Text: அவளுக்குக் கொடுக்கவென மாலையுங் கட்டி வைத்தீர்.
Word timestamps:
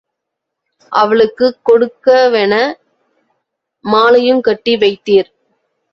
அவளுக்குக் 0.91 1.59
கொடுக்கவென 1.65 2.53
மாலையுங் 3.85 4.41
கட்டி 4.41 4.75
வைத்தீர். 4.75 5.29